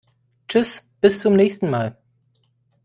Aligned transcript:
Tschüß, 0.47 0.81
bis 0.99 1.21
zum 1.21 1.35
nächsen 1.35 1.69
mal! 1.69 1.95